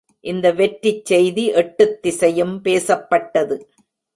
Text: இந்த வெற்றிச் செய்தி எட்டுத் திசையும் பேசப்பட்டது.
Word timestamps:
இந்த 0.23 0.53
வெற்றிச் 0.53 1.05
செய்தி 1.05 1.47
எட்டுத் 1.53 2.01
திசையும் 2.01 2.61
பேசப்பட்டது. 2.63 3.57